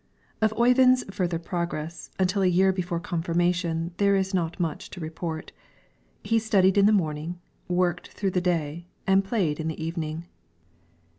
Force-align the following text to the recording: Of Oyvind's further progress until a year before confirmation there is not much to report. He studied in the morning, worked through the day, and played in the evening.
Of 0.41 0.51
Oyvind's 0.57 1.03
further 1.11 1.37
progress 1.37 2.09
until 2.17 2.41
a 2.41 2.47
year 2.47 2.73
before 2.73 2.99
confirmation 2.99 3.91
there 3.97 4.15
is 4.15 4.33
not 4.33 4.59
much 4.59 4.89
to 4.89 4.99
report. 4.99 5.51
He 6.23 6.39
studied 6.39 6.75
in 6.75 6.87
the 6.87 6.91
morning, 6.91 7.39
worked 7.67 8.07
through 8.07 8.31
the 8.31 8.41
day, 8.41 8.87
and 9.05 9.23
played 9.23 9.59
in 9.59 9.67
the 9.67 9.79
evening. 9.79 10.25